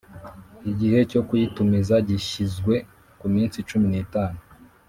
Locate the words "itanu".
4.03-4.39